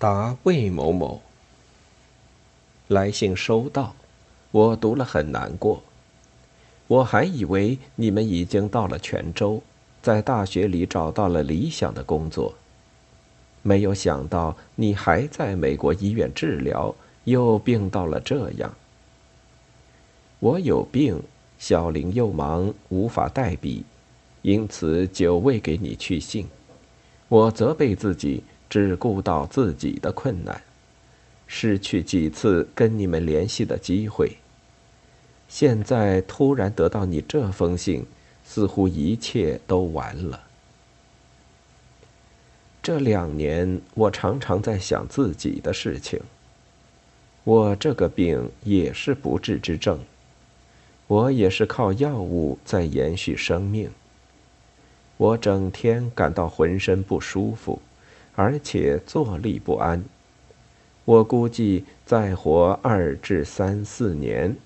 [0.00, 1.20] 答魏某某。
[2.86, 3.96] 来信收到，
[4.52, 5.82] 我读了很难过。
[6.86, 9.60] 我还以为你们已经到了泉州，
[10.00, 12.54] 在大学里找到了理想的工作，
[13.62, 16.94] 没有想到你还在美国医院治疗，
[17.24, 18.72] 又病到了这样。
[20.38, 21.20] 我有病，
[21.58, 23.84] 小林又忙，无法代笔，
[24.42, 26.46] 因此久未给你去信。
[27.26, 30.62] 我责备自己，只顾到自己的困难。
[31.46, 34.36] 失去几次跟你们联系的机会。
[35.48, 38.04] 现在突然得到你这封信，
[38.44, 40.42] 似乎一切都完了。
[42.82, 46.20] 这两年，我常常在想自己的事情。
[47.44, 49.98] 我这个病也是不治之症，
[51.06, 53.90] 我也是靠药物在延续生命。
[55.16, 57.80] 我整天感到浑身不舒服，
[58.38, 60.04] 而且坐立不安。
[61.04, 64.56] 我估计再活二至三四年，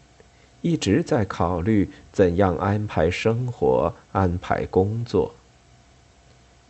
[0.61, 5.35] 一直在考虑怎样安排生活、安排工作。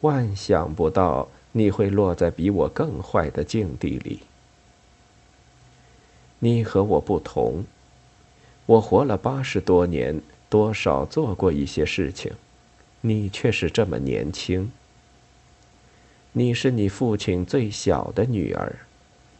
[0.03, 4.21] 万想不到你会落在比我更坏的境地里。
[6.39, 7.65] 你和我不同，
[8.67, 12.31] 我活了八十多年，多少做过一些事情，
[13.01, 14.71] 你却是这么年轻。
[16.35, 18.75] 你是你父亲最小的女儿。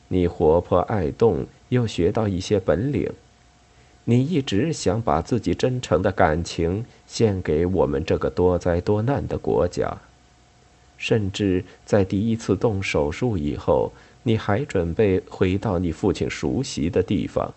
[0.09, 3.11] 你活泼爱动，又学到一些本领。
[4.05, 9.97] 你一直想把自己真诚的感情献给我们这个多灾多难的国家，
[10.99, 13.91] 甚至在第一次动手术以后，
[14.25, 17.55] 你还准备回到你父亲熟悉的地方，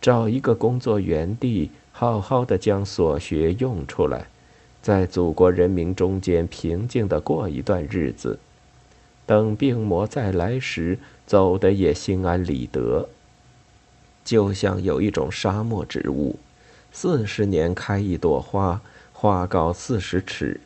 [0.00, 4.26] 找一个工作园地，好好的将所学用出来，
[4.82, 8.38] 在祖国人民中间平静的过一段日子。
[9.24, 13.08] 等病魔再来时，走的也心安理得。
[14.24, 16.38] 就像有一种沙漠植物，
[16.92, 18.80] 四十年开一朵花，
[19.12, 20.60] 花高四十尺，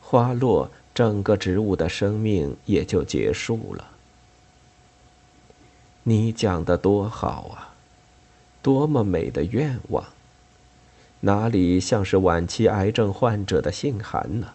[0.00, 3.88] 花落，整个植物的生命也就结束了。
[6.02, 7.74] 你讲的多好啊，
[8.62, 10.04] 多么美的愿望！
[11.26, 14.52] 哪里像是晚期癌症患者的信函呢？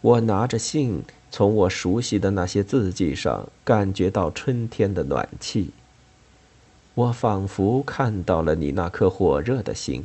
[0.00, 1.04] 我拿着信。
[1.30, 5.70] 从我熟悉的那些字迹上，感觉到春天的暖气。
[6.94, 10.04] 我仿佛看到了你那颗火热的心。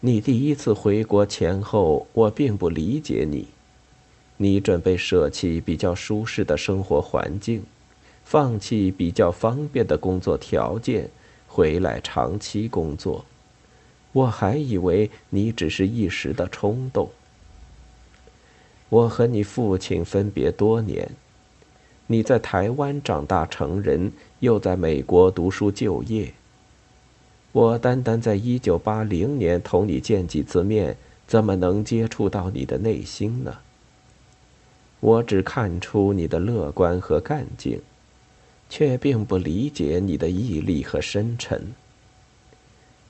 [0.00, 3.46] 你第一次回国前后，我并不理解你。
[4.38, 7.62] 你准备舍弃比较舒适的生活环境，
[8.24, 11.08] 放弃比较方便的工作条件，
[11.46, 13.24] 回来长期工作。
[14.14, 17.10] 我还以为你只是一时的冲动。
[18.88, 21.10] 我和你父亲分别多年，
[22.06, 26.32] 你在台湾长大成人，又在美国读书就业。
[27.50, 30.96] 我单单在一九八零年同你见几次面，
[31.26, 33.58] 怎么能接触到你的内心呢？
[35.00, 37.80] 我只看出你的乐观和干劲，
[38.70, 41.72] 却并不理解你的毅力和深沉。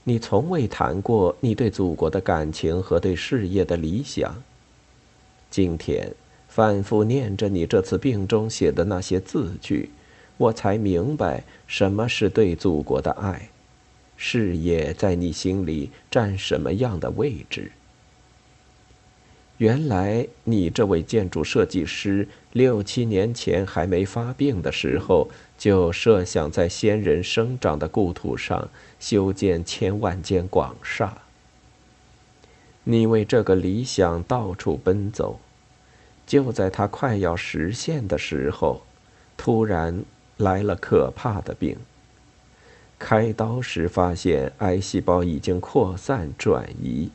[0.06, 4.42] 你从未谈过你对祖国的感情和对事业的理想。
[5.50, 6.12] 今天，
[6.46, 9.88] 反复念着你这次病中写的那些字句，
[10.36, 13.48] 我才明白什么是对祖国的爱，
[14.18, 17.72] 事业在你心里占什么样的位置。
[19.58, 31.18] 原来，你这位建筑设计师六七年前还没发病的时候，就设想在先人生长的故土上修建千万间广厦。
[32.82, 35.40] 你为这个理想到处奔走。
[36.26, 38.82] 就在他快要实现的时候，
[39.36, 40.02] 突然
[40.38, 41.76] 来了可怕的病。
[42.98, 47.10] 开刀时发现癌细胞已经扩散转移，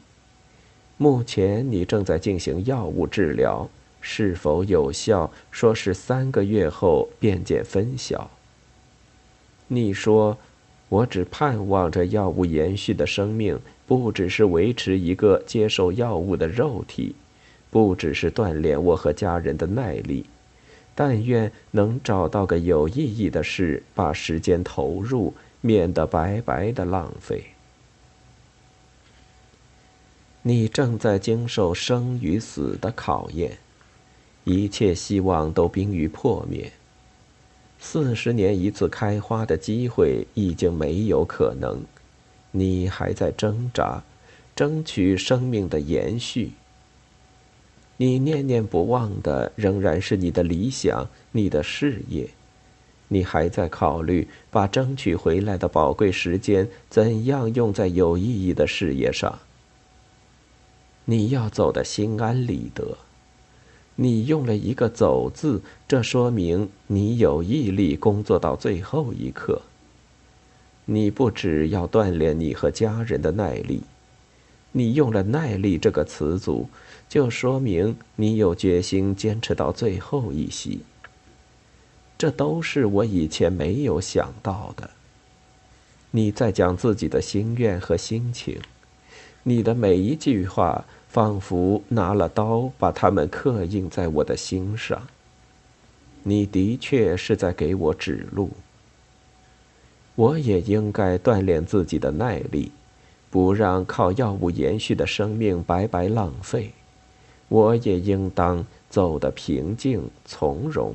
[1.01, 3.69] 目前你正在进行药物治疗，
[4.01, 5.31] 是否有效？
[5.49, 8.29] 说是三个月后便见分晓。
[9.69, 10.37] 你说，
[10.89, 13.57] 我只盼望着药物延续的生命，
[13.87, 17.15] 不只是维持一个接受药物的肉体。
[17.71, 20.25] 不只是锻炼我和家人的耐力，
[20.95, 27.45] 但愿能找到个有意义的事，把时间投入，免得白白的浪费。
[30.43, 33.57] 你正在经受生与死的考验，
[34.45, 36.71] 一切希望都濒于破灭。
[37.77, 41.81] 四十年一次开花的机会已经没有可能，
[42.51, 44.01] 你还在挣扎，
[44.55, 46.51] 争取生命的延续。
[47.97, 52.29] 你念念不忘的仍然是你的理想、你的事业。
[53.09, 59.39] 你还在考虑把争取回来的宝贵时间怎样用在有意义的事业上。
[61.09, 62.95] 你要走的心安理得。
[63.95, 69.63] 你用了一个“走”字，这说明你有毅力工作到最后一刻。
[70.85, 73.81] 你不只要锻炼你和家人的耐力，
[74.71, 76.69] 你用了“耐力”这个词组，
[77.09, 80.81] 就说明你有决心坚持到最后一息。
[82.19, 84.91] 这都是我以前没有想到的。
[86.11, 88.59] 你在讲自己的心愿和心情，
[89.41, 90.85] 你的每一句话。
[91.09, 95.07] 仿佛拿了刀，把它们刻印在我的心上。
[96.21, 98.51] 你的确是在给我指路。
[100.15, 102.71] 我也应该锻炼自己的耐力，
[103.31, 106.73] 不让靠药物延续的生命白白浪费。
[107.47, 110.93] 我也应当走得平静从容，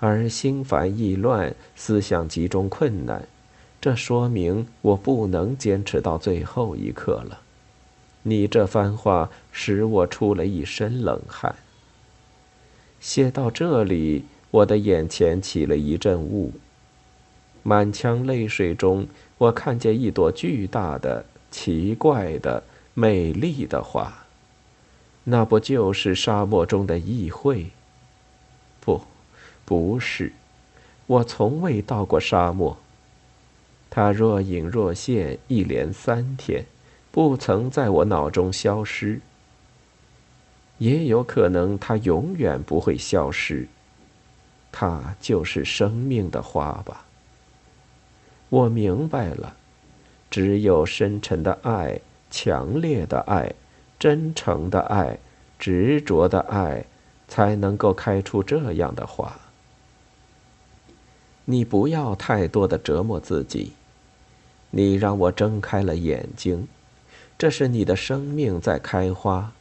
[0.00, 3.28] 而心烦意乱、思想集中困难，
[3.80, 7.40] 这说明我不能坚持到最后一刻了。
[8.22, 11.54] 你这番话使我出了一身冷汗。
[13.00, 16.52] 写到这里，我的眼前起了一阵雾，
[17.62, 19.06] 满腔泪水中，
[19.38, 22.62] 我看见一朵巨大的、奇怪的、
[22.94, 24.26] 美丽的花。
[25.24, 27.70] 那不就是沙漠中的议会？
[28.80, 29.02] 不，
[29.64, 30.32] 不是，
[31.06, 32.76] 我从未到过沙漠。
[33.90, 36.64] 它若隐若现，一连三天。
[37.10, 39.20] 不曾在我脑中消失，
[40.78, 43.66] 也有可能它永远不会消失。
[44.70, 47.04] 它就是生命的花吧。
[48.50, 49.56] 我明白了，
[50.30, 52.00] 只有深沉的爱、
[52.30, 53.52] 强烈的爱、
[53.98, 55.18] 真诚的爱、
[55.58, 56.84] 执着的爱，
[57.26, 59.40] 才能够开出这样的花。
[61.46, 63.72] 你不要太多的折磨自己，
[64.70, 66.68] 你让我睁开了眼睛。
[67.38, 69.52] 这是你的生命在开花，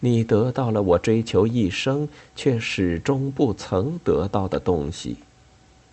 [0.00, 5.18] 你得到了我追求一生却始终不曾得到的东西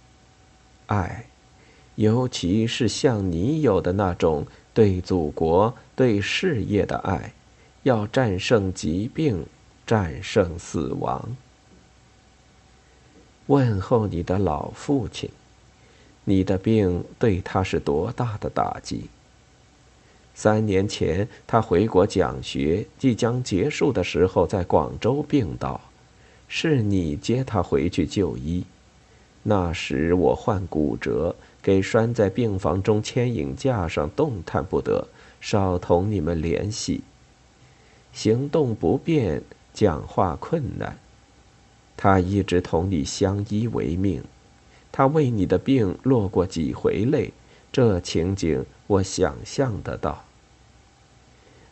[0.88, 1.26] ——爱，
[1.96, 7.34] 尤其是像你有的那种对祖国、对事业的爱，
[7.84, 9.46] 要战胜疾病，
[9.86, 11.36] 战胜死亡。
[13.48, 15.30] 问候你的老父亲，
[16.24, 19.10] 你的病对他是多大的打击？
[20.42, 25.82] 三年前，他回国讲学，即将结束的时候，在广州病倒，
[26.48, 28.64] 是你接他回去就医。
[29.44, 35.10] 那时我患骨折，给拴在病房中牵引架上，动弹不得，
[35.42, 37.02] 少同你们联系。
[38.14, 39.42] 行动不便，
[39.74, 40.98] 讲话困难，
[41.98, 44.24] 他一直同你相依为命，
[44.90, 47.34] 他为你的病落过几回泪，
[47.74, 50.24] 这情景我想象得到。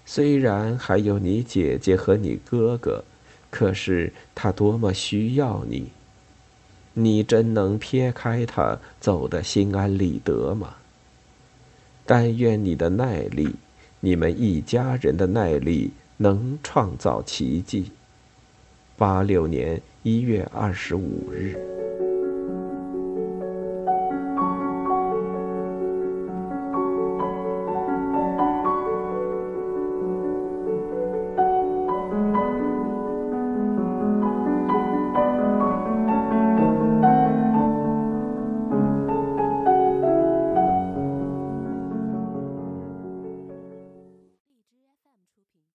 [0.09, 3.04] 虽然还有你姐姐和你哥哥，
[3.51, 5.89] 可是他多么需要你！
[6.94, 10.77] 你真能撇开他走得心安理得吗？
[12.06, 13.56] 但愿你的耐力，
[14.00, 17.92] 你们一家人的耐力，能创造奇迹。
[18.95, 21.76] 八六年一月二十五日。